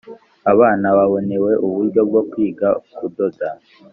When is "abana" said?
0.53-0.87